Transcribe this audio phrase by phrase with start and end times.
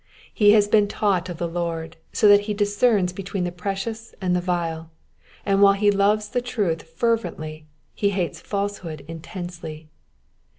[0.33, 4.35] He has been taught of the Lord, so that he discerns between the precious and
[4.35, 4.89] the vile,
[5.45, 9.89] and while he loves the truth fervently he hates falsehood intensely.